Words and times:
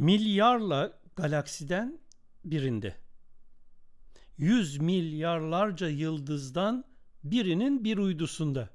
milyarla 0.00 1.00
galaksiden 1.16 2.00
birinde. 2.44 2.94
Yüz 4.38 4.80
milyarlarca 4.80 5.88
yıldızdan 5.88 6.84
birinin 7.24 7.84
bir 7.84 7.98
uydusunda. 7.98 8.68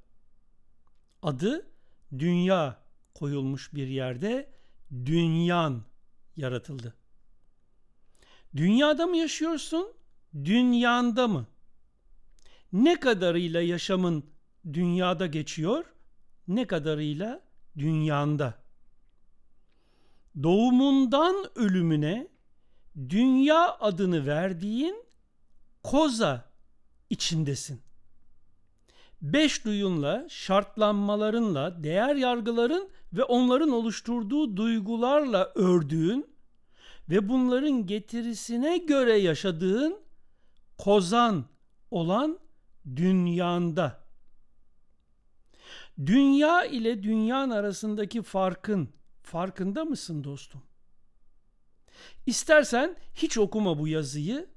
Adı 1.22 1.68
Dünya 2.20 2.82
koyulmuş 3.14 3.74
bir 3.74 3.88
yerde 3.88 4.50
Dünyan 4.92 5.84
yaratıldı. 6.36 6.94
Dünyada 8.56 9.08
mı 9.08 9.18
yaşıyorsun? 9.18 9.94
Dünyanda 10.36 11.28
mı? 11.28 11.48
Ne 12.74 13.00
kadarıyla 13.00 13.62
yaşamın 13.62 14.26
dünyada 14.74 15.28
geçiyor, 15.28 15.86
ne 16.48 16.68
kadarıyla 16.68 17.42
dünyanda. 17.78 18.65
Doğumundan 20.44 21.36
ölümüne 21.56 22.28
dünya 23.10 23.78
adını 23.80 24.26
verdiğin 24.26 25.06
koza 25.84 26.46
içindesin. 27.10 27.82
Beş 29.22 29.66
duyunla, 29.66 30.26
şartlanmalarınla, 30.30 31.84
değer 31.84 32.16
yargıların 32.16 32.90
ve 33.14 33.24
onların 33.24 33.70
oluşturduğu 33.70 34.58
duygularla 34.58 35.52
ördüğün 35.56 36.36
ve 37.10 37.30
bunların 37.30 37.88
getirisine 37.88 38.78
göre 38.78 39.18
yaşadığın 39.18 40.00
kozan 40.78 41.46
olan 41.92 42.40
dünyanda. 42.96 44.06
Dünya 46.06 46.66
ile 46.66 47.04
dünyanın 47.04 47.52
arasındaki 47.52 48.22
farkın 48.22 48.90
farkında 49.26 49.86
mısın 49.86 50.24
dostum? 50.24 50.62
İstersen 52.26 52.96
hiç 53.14 53.38
okuma 53.38 53.80
bu 53.80 53.88
yazıyı. 53.88 54.50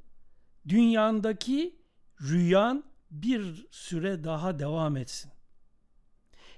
Dünyandaki 0.68 1.76
rüyan 2.20 2.84
bir 3.10 3.66
süre 3.70 4.24
daha 4.24 4.58
devam 4.58 4.96
etsin. 4.96 5.30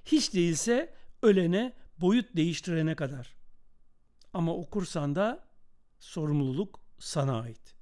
Hiç 0.04 0.34
değilse 0.34 0.94
ölene 1.22 1.72
boyut 1.98 2.36
değiştirene 2.36 2.94
kadar. 2.94 3.36
Ama 4.32 4.54
okursan 4.54 5.14
da 5.14 5.48
sorumluluk 5.98 6.80
sana 6.98 7.40
ait. 7.40 7.74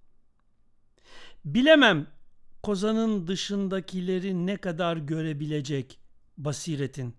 Bilemem 1.44 2.06
kozanın 2.62 3.26
dışındakileri 3.26 4.46
ne 4.46 4.56
kadar 4.56 4.96
görebilecek 4.96 5.98
basiretin. 6.38 7.14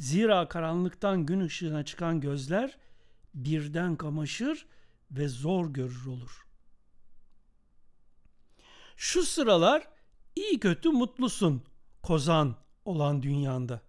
Zira 0.00 0.48
karanlıktan 0.48 1.26
gün 1.26 1.40
ışığına 1.40 1.84
çıkan 1.84 2.20
gözler 2.20 2.78
birden 3.34 3.96
kamaşır 3.96 4.66
ve 5.10 5.28
zor 5.28 5.66
görür 5.66 6.06
olur. 6.06 6.46
Şu 8.96 9.22
sıralar 9.22 9.88
iyi 10.36 10.60
kötü 10.60 10.88
mutlusun 10.88 11.62
kozan 12.02 12.56
olan 12.84 13.22
dünyanda. 13.22 13.80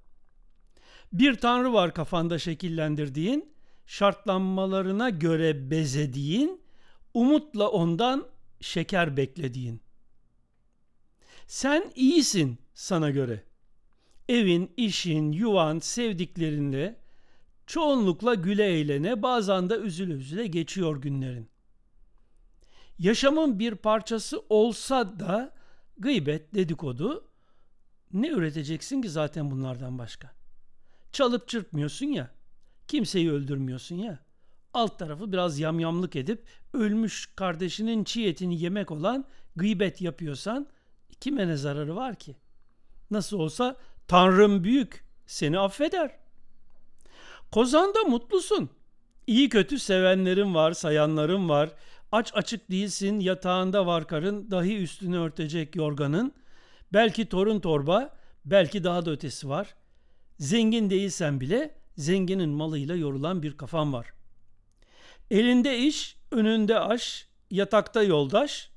Bir 1.14 1.36
tanrı 1.36 1.74
var 1.74 1.94
kafanda 1.94 2.40
şekillendirdiğin, 2.40 3.54
şartlanmalarına 3.86 5.10
göre 5.10 5.72
bezediğin, 5.72 6.62
umutla 7.14 7.70
ondan 7.70 8.28
şeker 8.62 9.18
beklediğin. 9.18 9.82
Sen 11.48 11.92
iyisin 11.96 12.58
sana 12.74 13.10
göre. 13.10 13.51
Evin, 14.32 14.72
işin, 14.78 15.32
yuvan, 15.32 15.80
sevdiklerinle 15.80 17.00
çoğunlukla 17.66 18.36
güle 18.36 18.66
eğlene 18.66 19.24
bazen 19.24 19.70
de 19.70 19.76
üzüle 19.76 20.14
üzüle 20.14 20.48
geçiyor 20.48 21.02
günlerin. 21.02 21.50
Yaşamın 23.00 23.60
bir 23.60 23.76
parçası 23.76 24.44
olsa 24.50 25.20
da 25.20 25.54
gıybet, 25.98 26.56
dedikodu 26.56 27.28
ne 28.14 28.28
üreteceksin 28.30 29.02
ki 29.02 29.10
zaten 29.10 29.52
bunlardan 29.52 29.98
başka? 29.98 30.32
Çalıp 31.12 31.48
çırpmıyorsun 31.48 32.06
ya, 32.06 32.32
kimseyi 32.88 33.32
öldürmüyorsun 33.32 33.96
ya. 33.96 34.20
Alt 34.74 35.00
tarafı 35.00 35.32
biraz 35.32 35.60
yamyamlık 35.60 36.16
edip 36.16 36.44
ölmüş 36.74 37.30
kardeşinin 37.36 38.04
çiğ 38.04 38.28
etini 38.28 38.62
yemek 38.62 38.92
olan 38.92 39.26
gıybet 39.56 40.02
yapıyorsan 40.02 40.68
kime 41.20 41.48
ne 41.48 41.58
zararı 41.58 41.96
var 41.96 42.16
ki? 42.16 42.36
Nasıl 43.12 43.40
olsa 43.40 43.78
Tanrım 44.12 44.64
büyük, 44.64 45.06
seni 45.26 45.60
affeder. 45.60 46.12
Kozanda 47.52 48.04
mutlusun. 48.04 48.70
İyi 49.28 49.50
kötü 49.50 49.80
sevenlerin 49.80 50.56
var, 50.56 50.72
sayanların 50.72 51.50
var. 51.50 51.70
Aç 52.12 52.32
açık 52.36 52.72
değilsin, 52.72 53.20
yatağında 53.20 53.86
var 53.86 54.08
karın, 54.08 54.52
dahi 54.52 54.78
üstünü 54.78 55.18
örtecek 55.18 55.76
yorganın. 55.76 56.34
Belki 56.94 57.30
torun 57.30 57.60
torba, 57.60 58.18
belki 58.46 58.84
daha 58.84 59.06
da 59.06 59.12
ötesi 59.12 59.50
var. 59.50 59.76
Zengin 60.40 60.90
değilsen 60.90 61.42
bile 61.42 61.76
zenginin 61.98 62.50
malıyla 62.50 62.96
yorulan 62.96 63.44
bir 63.44 63.58
kafan 63.58 63.94
var. 63.94 64.14
Elinde 65.30 65.78
iş, 65.78 66.18
önünde 66.32 66.80
aş, 66.80 67.28
yatakta 67.52 68.04
yoldaş. 68.04 68.72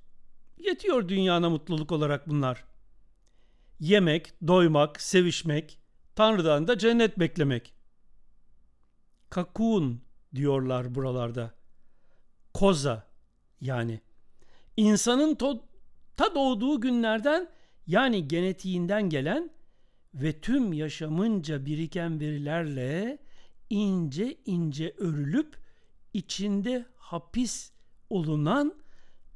Yetiyor 0.58 1.08
dünyana 1.08 1.50
mutluluk 1.50 1.92
olarak 1.92 2.28
bunlar. 2.28 2.64
Yemek, 3.80 4.32
doymak, 4.46 5.00
sevişmek, 5.00 5.78
Tanrı'dan 6.16 6.68
da 6.68 6.78
cennet 6.78 7.18
beklemek. 7.18 7.74
Kakun 9.30 10.02
diyorlar 10.34 10.94
buralarda. 10.94 11.54
Koza 12.54 13.06
yani. 13.60 14.00
insanın 14.76 15.34
ta 16.16 16.34
doğduğu 16.34 16.80
günlerden 16.80 17.48
yani 17.86 18.28
genetiğinden 18.28 19.08
gelen 19.08 19.50
ve 20.14 20.40
tüm 20.40 20.72
yaşamınca 20.72 21.66
biriken 21.66 22.20
verilerle 22.20 23.18
ince 23.70 24.36
ince 24.44 24.94
örülüp 24.98 25.56
içinde 26.12 26.86
hapis 26.96 27.72
olunan 28.10 28.74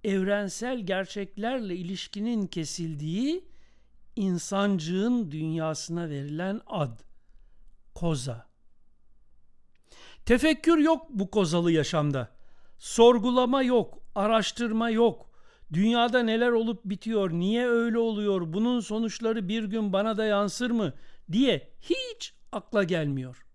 evrensel 0.04 0.81
gerçeklerle 0.87 1.77
ilişkinin 1.77 2.47
kesildiği 2.47 3.44
insancığın 4.18 5.30
dünyasına 5.30 6.08
verilen 6.08 6.60
ad 6.66 7.00
koza. 7.94 8.48
Tefekkür 10.26 10.78
yok 10.78 11.06
bu 11.10 11.30
kozalı 11.30 11.72
yaşamda. 11.72 12.28
Sorgulama 12.78 13.62
yok, 13.62 14.02
araştırma 14.14 14.90
yok. 14.90 15.30
Dünyada 15.72 16.22
neler 16.22 16.50
olup 16.50 16.84
bitiyor, 16.84 17.30
niye 17.30 17.68
öyle 17.68 17.98
oluyor, 17.98 18.52
bunun 18.52 18.80
sonuçları 18.80 19.48
bir 19.48 19.64
gün 19.64 19.92
bana 19.92 20.16
da 20.16 20.24
yansır 20.24 20.70
mı 20.70 20.92
diye 21.32 21.70
hiç 21.80 22.34
akla 22.52 22.84
gelmiyor. 22.84 23.46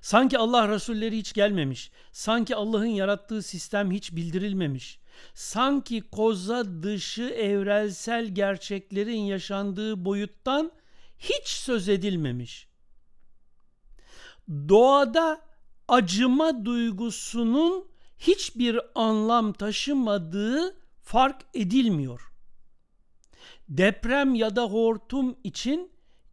Sanki 0.00 0.38
Allah 0.38 0.68
Resulleri 0.68 1.18
hiç 1.18 1.32
gelmemiş. 1.32 1.90
Sanki 2.12 2.56
Allah'ın 2.56 2.84
yarattığı 2.84 3.42
sistem 3.42 3.90
hiç 3.90 4.16
bildirilmemiş. 4.16 5.00
Sanki 5.34 6.00
koza 6.00 6.82
dışı 6.82 7.22
evrensel 7.22 8.26
gerçeklerin 8.26 9.20
yaşandığı 9.20 10.04
boyuttan 10.04 10.72
hiç 11.18 11.48
söz 11.48 11.88
edilmemiş. 11.88 12.68
Doğada 14.48 15.40
acıma 15.88 16.64
duygusunun 16.64 17.88
hiçbir 18.18 18.80
anlam 18.94 19.52
taşımadığı 19.52 20.76
fark 21.02 21.42
edilmiyor. 21.54 22.32
Deprem 23.68 24.34
ya 24.34 24.56
da 24.56 24.62
hortum 24.62 25.36
için 25.44 25.90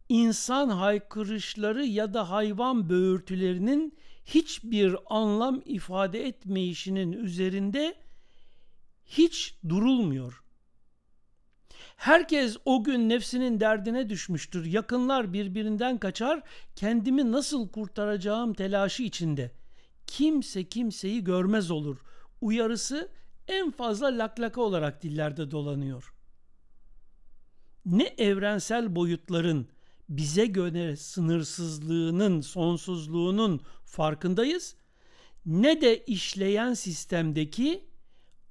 insan 0.08 0.68
haykırışları 0.68 1.84
ya 1.84 2.14
da 2.14 2.30
hayvan 2.30 2.88
böğürtülerinin 2.88 3.98
hiçbir 4.24 4.96
anlam 5.06 5.62
ifade 5.64 6.26
etmeyişinin 6.26 7.12
üzerinde 7.12 7.94
hiç 9.06 9.58
durulmuyor. 9.68 10.44
Herkes 11.96 12.56
o 12.64 12.84
gün 12.84 13.08
nefsinin 13.08 13.60
derdine 13.60 14.08
düşmüştür. 14.08 14.64
Yakınlar 14.64 15.32
birbirinden 15.32 15.98
kaçar, 15.98 16.42
kendimi 16.76 17.32
nasıl 17.32 17.68
kurtaracağım 17.68 18.54
telaşı 18.54 19.02
içinde. 19.02 19.52
Kimse 20.06 20.64
kimseyi 20.64 21.24
görmez 21.24 21.70
olur. 21.70 21.98
Uyarısı 22.40 23.08
en 23.48 23.70
fazla 23.70 24.06
laklaka 24.06 24.60
olarak 24.60 25.02
dillerde 25.02 25.50
dolanıyor. 25.50 26.14
Ne 27.86 28.04
evrensel 28.04 28.96
boyutların 28.96 29.68
bize 30.08 30.46
göre 30.46 30.96
sınırsızlığının, 30.96 32.40
sonsuzluğunun 32.40 33.60
farkındayız 33.84 34.76
ne 35.46 35.80
de 35.80 36.04
işleyen 36.04 36.74
sistemdeki 36.74 37.84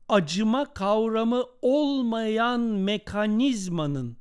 acıma 0.09 0.73
kavramı 0.73 1.45
olmayan 1.61 2.61
mekanizmanın 2.61 4.17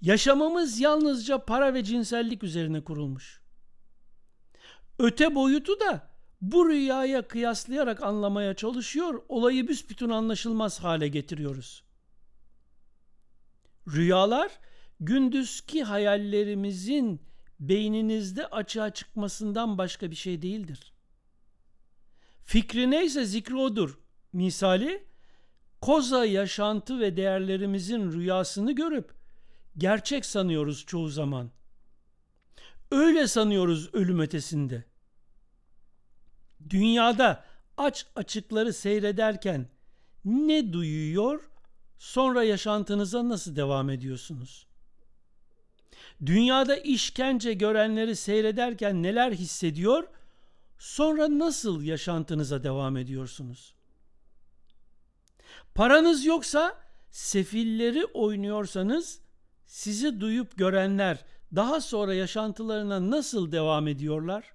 yaşamamız 0.00 0.80
yalnızca 0.80 1.44
para 1.44 1.74
ve 1.74 1.84
cinsellik 1.84 2.42
üzerine 2.42 2.84
kurulmuş. 2.84 3.42
Öte 4.98 5.34
boyutu 5.34 5.80
da 5.80 6.12
bu 6.40 6.68
rüyaya 6.68 7.28
kıyaslayarak 7.28 8.02
anlamaya 8.02 8.54
çalışıyor, 8.54 9.22
olayı 9.28 9.68
büsbütün 9.68 10.10
anlaşılmaz 10.10 10.80
hale 10.80 11.08
getiriyoruz. 11.08 11.84
Rüyalar 13.88 14.52
gündüzki 15.00 15.84
hayallerimizin 15.84 17.22
beyninizde 17.60 18.46
açığa 18.46 18.90
çıkmasından 18.90 19.78
başka 19.78 20.10
bir 20.10 20.16
şey 20.16 20.42
değildir. 20.42 20.92
Fikri 22.44 22.90
neyse 22.90 23.24
zikri 23.24 23.56
odur. 23.56 23.98
Misali, 24.32 25.04
koza 25.80 26.24
yaşantı 26.24 27.00
ve 27.00 27.16
değerlerimizin 27.16 28.12
rüyasını 28.12 28.72
görüp 28.72 29.14
gerçek 29.78 30.26
sanıyoruz 30.26 30.86
çoğu 30.86 31.08
zaman. 31.08 31.50
Öyle 32.90 33.26
sanıyoruz 33.26 33.94
ölüm 33.94 34.20
ötesinde. 34.20 34.84
Dünyada 36.70 37.44
aç 37.76 38.06
açıkları 38.16 38.72
seyrederken 38.72 39.68
ne 40.24 40.72
duyuyor, 40.72 41.50
sonra 41.98 42.42
yaşantınıza 42.44 43.28
nasıl 43.28 43.56
devam 43.56 43.90
ediyorsunuz? 43.90 44.66
Dünyada 46.26 46.76
işkence 46.76 47.52
görenleri 47.52 48.16
seyrederken 48.16 49.02
neler 49.02 49.32
hissediyor, 49.32 50.08
sonra 50.82 51.38
nasıl 51.38 51.82
yaşantınıza 51.82 52.64
devam 52.64 52.96
ediyorsunuz? 52.96 53.74
Paranız 55.74 56.24
yoksa 56.24 56.80
sefilleri 57.10 58.04
oynuyorsanız 58.04 59.20
sizi 59.66 60.20
duyup 60.20 60.58
görenler 60.58 61.24
daha 61.54 61.80
sonra 61.80 62.14
yaşantılarına 62.14 63.10
nasıl 63.10 63.52
devam 63.52 63.88
ediyorlar? 63.88 64.54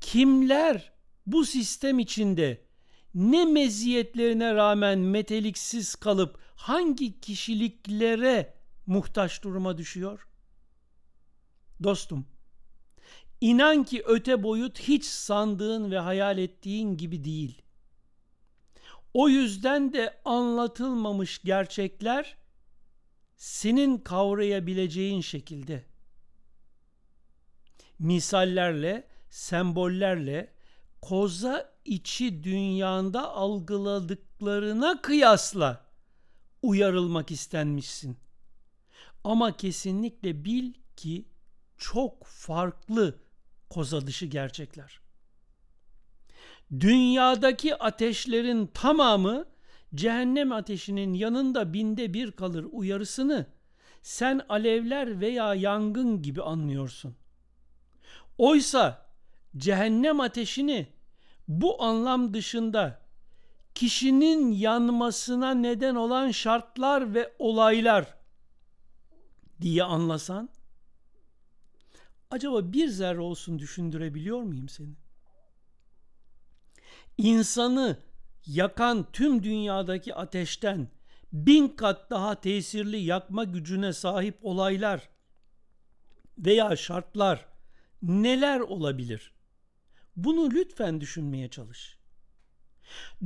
Kimler 0.00 0.92
bu 1.26 1.44
sistem 1.44 1.98
içinde 1.98 2.66
ne 3.14 3.44
meziyetlerine 3.44 4.54
rağmen 4.54 4.98
meteliksiz 4.98 5.94
kalıp 5.94 6.38
hangi 6.56 7.20
kişiliklere 7.20 8.54
muhtaç 8.86 9.42
duruma 9.42 9.78
düşüyor? 9.78 10.28
Dostum, 11.82 12.26
inan 13.44 13.84
ki 13.84 14.02
öte 14.06 14.42
boyut 14.42 14.78
hiç 14.78 15.04
sandığın 15.04 15.90
ve 15.90 15.98
hayal 15.98 16.38
ettiğin 16.38 16.96
gibi 16.96 17.24
değil. 17.24 17.62
O 19.14 19.28
yüzden 19.28 19.92
de 19.92 20.20
anlatılmamış 20.24 21.42
gerçekler 21.42 22.36
senin 23.36 23.98
kavrayabileceğin 23.98 25.20
şekilde 25.20 25.84
misallerle, 27.98 29.08
sembollerle 29.30 30.52
koza 31.02 31.74
içi 31.84 32.44
dünyanda 32.44 33.30
algıladıklarına 33.30 35.02
kıyasla 35.02 35.86
uyarılmak 36.62 37.30
istenmişsin. 37.30 38.16
Ama 39.24 39.56
kesinlikle 39.56 40.44
bil 40.44 40.72
ki 40.96 41.28
çok 41.78 42.24
farklı 42.26 43.23
koza 43.74 44.06
dışı 44.06 44.26
gerçekler. 44.26 45.00
Dünyadaki 46.80 47.76
ateşlerin 47.76 48.66
tamamı 48.66 49.44
cehennem 49.94 50.52
ateşinin 50.52 51.14
yanında 51.14 51.72
binde 51.72 52.14
bir 52.14 52.32
kalır 52.32 52.66
uyarısını 52.72 53.46
sen 54.02 54.40
alevler 54.48 55.20
veya 55.20 55.54
yangın 55.54 56.22
gibi 56.22 56.42
anlıyorsun. 56.42 57.16
Oysa 58.38 59.06
cehennem 59.56 60.20
ateşini 60.20 60.86
bu 61.48 61.82
anlam 61.82 62.34
dışında 62.34 63.00
kişinin 63.74 64.52
yanmasına 64.52 65.54
neden 65.54 65.94
olan 65.94 66.30
şartlar 66.30 67.14
ve 67.14 67.32
olaylar 67.38 68.14
diye 69.60 69.84
anlasan 69.84 70.48
acaba 72.34 72.72
bir 72.72 72.88
zerre 72.88 73.20
olsun 73.20 73.58
düşündürebiliyor 73.58 74.42
muyum 74.42 74.68
seni? 74.68 74.94
İnsanı 77.18 77.98
yakan 78.46 79.12
tüm 79.12 79.42
dünyadaki 79.42 80.14
ateşten 80.14 80.88
bin 81.32 81.68
kat 81.68 82.10
daha 82.10 82.40
tesirli 82.40 82.96
yakma 82.96 83.44
gücüne 83.44 83.92
sahip 83.92 84.38
olaylar 84.42 85.08
veya 86.38 86.76
şartlar 86.76 87.46
neler 88.02 88.60
olabilir? 88.60 89.34
Bunu 90.16 90.50
lütfen 90.50 91.00
düşünmeye 91.00 91.50
çalış. 91.50 91.98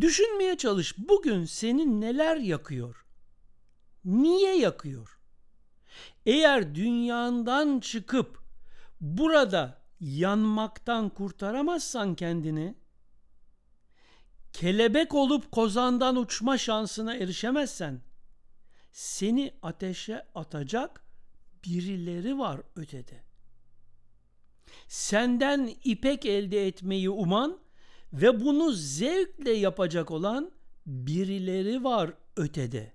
Düşünmeye 0.00 0.56
çalış 0.56 0.94
bugün 0.99 1.44
seni 1.44 2.00
neler 2.00 2.37
yakıyor? 2.37 3.06
Niye 4.04 4.58
yakıyor? 4.58 5.19
Eğer 6.26 6.75
dünyandan 6.75 7.81
çıkıp 7.81 8.47
burada 9.00 9.82
yanmaktan 10.00 11.08
kurtaramazsan 11.08 12.14
kendini, 12.14 12.74
kelebek 14.52 15.14
olup 15.14 15.52
kozandan 15.52 16.16
uçma 16.16 16.58
şansına 16.58 17.16
erişemezsen 17.16 18.00
seni 18.92 19.54
ateşe 19.62 20.26
atacak 20.34 21.04
birileri 21.64 22.38
var 22.38 22.60
ötede. 22.76 23.22
Senden 24.88 25.74
ipek 25.84 26.26
elde 26.26 26.66
etmeyi 26.66 27.10
uman 27.10 27.58
ve 28.12 28.40
bunu 28.40 28.72
zevkle 28.72 29.50
yapacak 29.50 30.10
olan 30.10 30.52
birileri 30.86 31.84
var 31.84 32.12
ötede. 32.36 32.92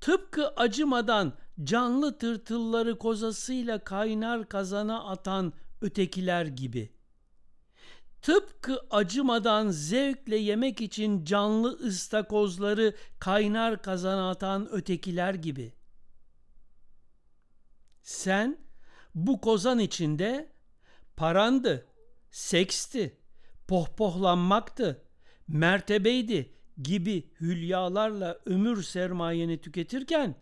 Tıpkı 0.00 0.48
acımadan 0.48 1.32
canlı 1.64 2.18
tırtılları 2.18 2.98
kozasıyla 2.98 3.84
kaynar 3.84 4.48
kazana 4.48 5.04
atan 5.04 5.52
ötekiler 5.80 6.46
gibi.'' 6.46 7.02
Tıpkı 8.22 8.80
acımadan 8.90 9.70
zevkle 9.70 10.36
yemek 10.36 10.80
için 10.80 11.24
canlı 11.24 11.72
ıstakozları 11.72 12.94
kaynar 13.18 13.82
kazana 13.82 14.30
atan 14.30 14.68
ötekiler 14.72 15.34
gibi. 15.34 15.72
Sen 18.02 18.58
bu 19.14 19.40
kozan 19.40 19.78
içinde 19.78 20.52
parandı, 21.16 21.86
seksti, 22.30 23.18
pohpohlanmaktı, 23.68 25.04
mertebeydi 25.48 26.54
gibi 26.82 27.30
hülyalarla 27.40 28.38
ömür 28.46 28.82
sermayeni 28.82 29.60
tüketirken 29.60 30.34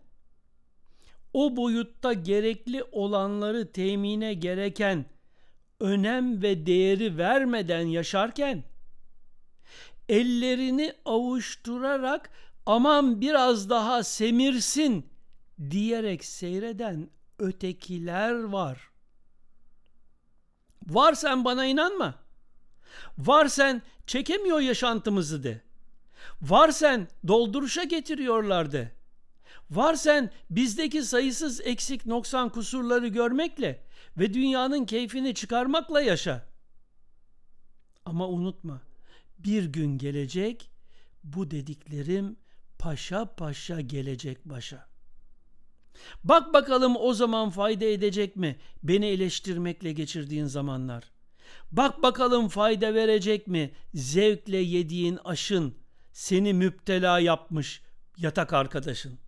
o 1.33 1.55
boyutta 1.55 2.13
gerekli 2.13 2.83
olanları 2.91 3.71
temine 3.71 4.33
gereken 4.33 5.05
önem 5.79 6.41
ve 6.41 6.65
değeri 6.65 7.17
vermeden 7.17 7.87
yaşarken 7.87 8.63
ellerini 10.09 10.93
avuşturarak 11.05 12.29
aman 12.65 13.21
biraz 13.21 13.69
daha 13.69 14.03
semirsin 14.03 15.09
diyerek 15.69 16.25
seyreden 16.25 17.09
ötekiler 17.39 18.43
var. 18.43 18.89
Var 20.87 21.13
sen 21.13 21.45
bana 21.45 21.65
inanma. 21.65 22.15
Var 23.17 23.47
sen 23.47 23.81
çekemiyor 24.07 24.59
yaşantımızı 24.59 25.43
de. 25.43 25.61
Var 26.41 26.69
sen 26.71 27.07
dolduruşa 27.27 27.83
getiriyorlar 27.83 28.71
de. 28.71 29.00
Var 29.71 29.95
sen 29.95 30.31
bizdeki 30.49 31.03
sayısız 31.03 31.61
eksik 31.61 32.05
noksan 32.05 32.49
kusurları 32.49 33.07
görmekle 33.07 33.83
ve 34.17 34.33
dünyanın 34.33 34.85
keyfini 34.85 35.35
çıkarmakla 35.35 36.01
yaşa. 36.01 36.45
Ama 38.05 38.27
unutma 38.27 38.81
bir 39.39 39.65
gün 39.65 39.97
gelecek 39.97 40.71
bu 41.23 41.51
dediklerim 41.51 42.35
paşa 42.79 43.35
paşa 43.35 43.81
gelecek 43.81 44.45
başa. 44.45 44.91
Bak 46.23 46.53
bakalım 46.53 46.95
o 46.97 47.13
zaman 47.13 47.49
fayda 47.49 47.85
edecek 47.85 48.35
mi 48.35 48.59
beni 48.83 49.05
eleştirmekle 49.05 49.91
geçirdiğin 49.91 50.45
zamanlar? 50.45 51.11
Bak 51.71 52.03
bakalım 52.03 52.47
fayda 52.47 52.93
verecek 52.93 53.47
mi 53.47 53.71
zevkle 53.93 54.57
yediğin 54.57 55.19
aşın 55.23 55.75
seni 56.13 56.53
müptela 56.53 57.19
yapmış 57.19 57.81
yatak 58.17 58.53
arkadaşın? 58.53 59.19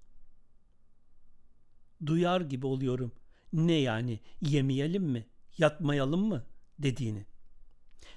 Duyar 2.05 2.41
gibi 2.41 2.67
oluyorum 2.67 3.11
ne 3.53 3.73
yani 3.73 4.19
yemeyelim 4.41 5.03
mi 5.03 5.27
yatmayalım 5.57 6.27
mı 6.27 6.43
dediğini. 6.79 7.25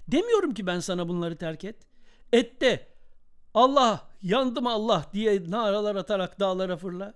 Demiyorum 0.09 0.55
ki 0.55 0.67
ben 0.67 0.81
sana 0.81 1.09
bunları 1.09 1.37
terk 1.37 1.65
et. 1.65 1.77
Et 2.33 2.61
de 2.61 2.89
Allah 3.55 4.09
yandım 4.23 4.67
Allah 4.67 5.07
diye 5.13 5.51
naralar 5.51 5.97
atarak 5.97 6.41
dağlara 6.41 6.77
fırla. 6.77 7.15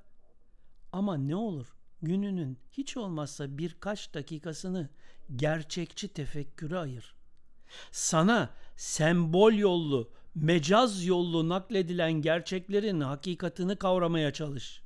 Ama 0.93 1.17
ne 1.17 1.37
olur 1.37 1.75
gününün 2.03 2.59
hiç 2.73 2.97
olmazsa 2.97 3.59
birkaç 3.59 4.15
dakikasını 4.15 4.89
gerçekçi 5.37 6.09
tefekküre 6.09 6.79
ayır. 6.79 7.15
Sana 7.91 8.51
sembol 8.77 9.53
yollu, 9.53 10.11
mecaz 10.35 11.05
yollu 11.05 11.49
nakledilen 11.49 12.13
gerçeklerin 12.13 13.01
hakikatini 13.01 13.77
kavramaya 13.77 14.33
çalış. 14.33 14.83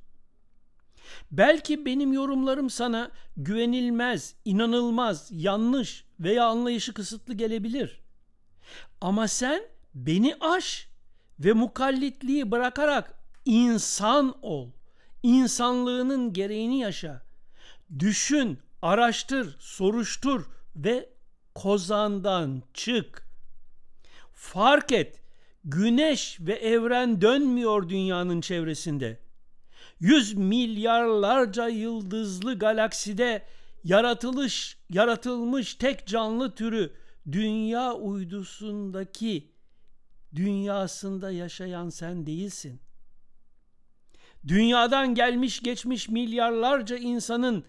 Belki 1.31 1.85
benim 1.85 2.13
yorumlarım 2.13 2.69
sana 2.69 3.11
güvenilmez, 3.37 4.35
inanılmaz, 4.45 5.29
yanlış 5.31 6.05
veya 6.19 6.45
anlayışı 6.45 6.93
kısıtlı 6.93 7.33
gelebilir. 7.33 8.01
Ama 9.01 9.27
sen 9.27 9.63
beni 9.95 10.35
aş 10.39 10.87
ve 11.39 11.53
mukallitliği 11.53 12.51
bırakarak 12.51 13.19
insan 13.45 14.35
ol. 14.41 14.71
İnsanlığının 15.23 16.33
gereğini 16.33 16.79
yaşa. 16.79 17.25
Düşün, 17.99 18.59
araştır, 18.81 19.55
soruştur 19.59 20.45
ve 20.75 21.09
kozandan 21.55 22.63
çık. 22.73 23.27
Fark 24.33 24.91
et. 24.91 25.21
Güneş 25.63 26.37
ve 26.39 26.53
evren 26.53 27.21
dönmüyor 27.21 27.89
dünyanın 27.89 28.41
çevresinde. 28.41 29.24
Yüz 30.05 30.33
milyarlarca 30.33 31.67
yıldızlı 31.67 32.59
galakside 32.59 33.45
yaratılış, 33.83 34.77
yaratılmış 34.89 35.75
tek 35.75 36.07
canlı 36.07 36.55
türü 36.55 36.93
dünya 37.31 37.93
uydusundaki 37.93 39.51
dünyasında 40.35 41.31
yaşayan 41.31 41.89
sen 41.89 42.25
değilsin. 42.25 42.79
Dünyadan 44.47 45.15
gelmiş 45.15 45.59
geçmiş 45.59 46.09
milyarlarca 46.09 46.97
insanın 46.97 47.63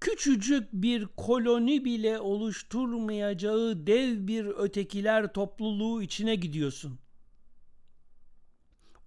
küçücük 0.00 0.72
bir 0.72 1.06
koloni 1.06 1.84
bile 1.84 2.20
oluşturmayacağı 2.20 3.86
dev 3.86 4.26
bir 4.26 4.44
ötekiler 4.46 5.32
topluluğu 5.32 6.02
içine 6.02 6.34
gidiyorsun. 6.34 6.98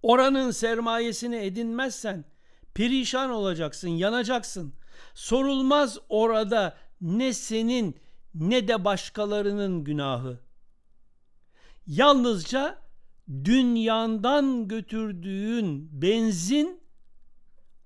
Oranın 0.02 0.50
sermayesini 0.50 1.36
edinmezsen 1.36 2.33
perişan 2.74 3.30
olacaksın, 3.30 3.88
yanacaksın. 3.88 4.74
Sorulmaz 5.14 5.98
orada 6.08 6.76
ne 7.00 7.32
senin 7.32 7.96
ne 8.34 8.68
de 8.68 8.84
başkalarının 8.84 9.84
günahı. 9.84 10.40
Yalnızca 11.86 12.78
dünyandan 13.44 14.68
götürdüğün 14.68 16.02
benzin 16.02 16.80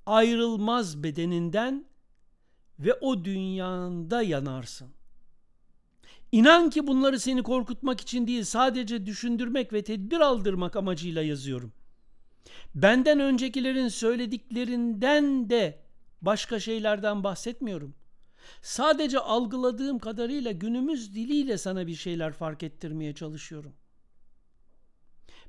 ayrılmaz 0.06 1.02
bedeninden 1.02 1.84
ve 2.78 2.94
o 2.94 3.24
dünyanda 3.24 4.22
yanarsın. 4.22 4.88
İnan 6.32 6.70
ki 6.70 6.86
bunları 6.86 7.20
seni 7.20 7.42
korkutmak 7.42 8.00
için 8.00 8.26
değil 8.26 8.44
sadece 8.44 9.06
düşündürmek 9.06 9.72
ve 9.72 9.84
tedbir 9.84 10.20
aldırmak 10.20 10.76
amacıyla 10.76 11.22
yazıyorum. 11.22 11.72
Benden 12.74 13.20
öncekilerin 13.20 13.88
söylediklerinden 13.88 15.50
de 15.50 15.78
başka 16.22 16.60
şeylerden 16.60 17.24
bahsetmiyorum. 17.24 17.94
Sadece 18.62 19.18
algıladığım 19.18 19.98
kadarıyla 19.98 20.52
günümüz 20.52 21.14
diliyle 21.14 21.58
sana 21.58 21.86
bir 21.86 21.94
şeyler 21.94 22.32
fark 22.32 22.62
ettirmeye 22.62 23.14
çalışıyorum. 23.14 23.74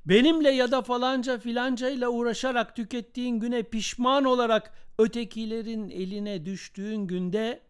Benimle 0.06 0.50
ya 0.52 0.72
da 0.72 0.82
falanca 0.82 1.40
filanca 1.40 1.90
ile 1.90 2.08
uğraşarak 2.08 2.76
tükettiğin 2.76 3.40
güne 3.40 3.64
pişman 3.64 4.26
olarak 4.26 4.74
ötekilerin 4.98 5.90
eline 5.90 6.46
düştüğün 6.46 7.08
günde 7.08 7.62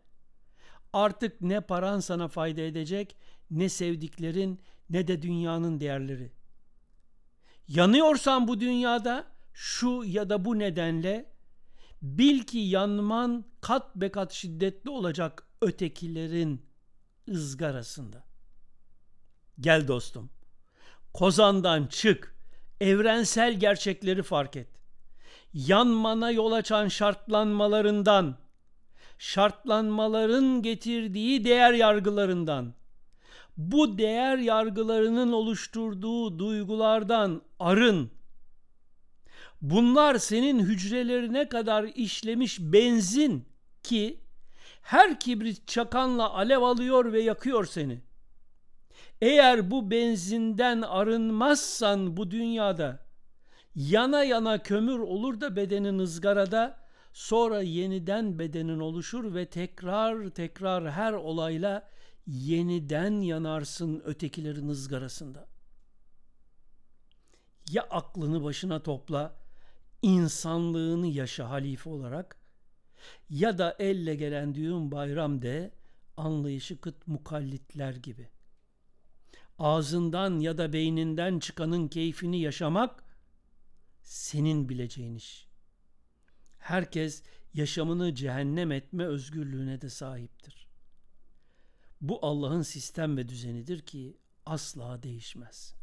artık 0.94 1.42
ne 1.42 1.62
paran 1.62 2.00
sana 2.00 2.28
fayda 2.28 2.62
edecek, 2.62 3.16
ne 3.52 3.70
sevdiklerin, 3.70 4.60
ne 4.90 5.08
de 5.08 5.22
dünyanın 5.22 5.80
değerleri. 5.80 6.32
Yanıyorsan 7.70 8.48
bu 8.48 8.60
dünyada 8.60 9.26
şu 9.54 10.04
ya 10.06 10.30
da 10.30 10.46
bu 10.46 10.60
nedenle 10.60 11.32
bil 12.02 12.44
ki 12.44 12.58
yanman 12.58 13.46
kat 13.62 13.96
be 13.96 14.12
kat 14.12 14.32
şiddetli 14.32 14.90
olacak 14.90 15.48
ötekilerin 15.62 16.66
ızgarasında. 17.30 18.24
Gel 19.60 19.88
dostum. 19.88 20.30
Kozandan 21.14 21.88
çık. 21.88 22.36
Evrensel 22.82 23.60
gerçekleri 23.60 24.24
fark 24.24 24.56
et. 24.56 24.68
Yanmana 25.54 26.32
yol 26.32 26.52
açan 26.52 26.88
şartlanmalarından, 26.88 28.38
şartlanmaların 29.18 30.62
getirdiği 30.62 31.46
değer 31.46 31.74
yargılarından, 31.74 32.74
bu 33.60 33.98
değer 33.98 34.38
yargılarının 34.38 35.32
oluşturduğu 35.32 36.40
duygulardan 36.40 37.42
arın. 37.60 38.12
Bunlar 39.62 40.18
senin 40.18 40.60
hücrelerine 40.60 41.50
kadar 41.50 41.84
işlemiş 41.84 42.60
benzin 42.60 43.46
ki 43.84 44.20
her 44.82 45.20
kibrit 45.20 45.68
çakanla 45.68 46.34
alev 46.34 46.62
alıyor 46.62 47.14
ve 47.14 47.22
yakıyor 47.22 47.66
seni. 47.66 48.02
Eğer 49.22 49.72
bu 49.72 49.92
benzinden 49.92 50.82
arınmazsan 50.82 52.18
bu 52.18 52.32
dünyada 52.32 53.00
yana 53.76 54.24
yana 54.24 54.64
kömür 54.64 55.00
olur 55.00 55.42
da 55.42 55.56
bedenin 55.56 56.00
ızgarada 56.00 56.80
sonra 57.14 57.62
yeniden 57.62 58.40
bedenin 58.40 58.80
oluşur 58.80 59.36
ve 59.36 59.46
tekrar 59.46 60.30
tekrar 60.30 60.92
her 60.92 61.14
olayla 61.14 61.90
yeniden 62.30 63.22
yanarsın 63.22 64.02
ötekilerin 64.06 64.68
ızgarasında. 64.68 65.48
Ya 67.72 67.84
aklını 67.84 68.44
başına 68.44 68.84
topla, 68.84 69.36
insanlığını 70.02 71.08
yaşa 71.08 71.50
halife 71.50 71.90
olarak 71.90 72.38
ya 73.30 73.58
da 73.58 73.76
elle 73.80 74.16
gelen 74.16 74.56
düğün 74.56 74.92
bayram 74.92 75.42
de 75.42 75.72
anlayışı 76.18 76.82
kıt 76.82 77.08
mukallitler 77.08 77.94
gibi. 77.96 78.30
Ağzından 79.60 80.40
ya 80.40 80.58
da 80.58 80.74
beyninden 80.74 81.40
çıkanın 81.40 81.88
keyfini 81.88 82.42
yaşamak 82.42 83.04
senin 84.02 84.70
bileceğin 84.70 85.16
iş. 85.16 85.48
Herkes 86.60 87.24
yaşamını 87.54 88.16
cehennem 88.16 88.72
etme 88.72 89.06
özgürlüğüne 89.06 89.82
de 89.82 89.90
sahiptir. 89.90 90.59
Bu 92.02 92.26
Allah'ın 92.26 92.62
sistem 92.62 93.18
ve 93.18 93.30
düzenidir 93.30 93.82
ki 93.82 94.18
asla 94.46 95.04
değişmez. 95.04 95.76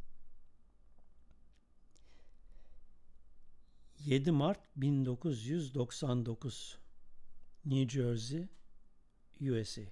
7 3.99 4.31
Mart 4.31 4.61
1999 4.77 6.79
New 7.65 7.89
Jersey, 7.89 8.47
USA 9.41 9.83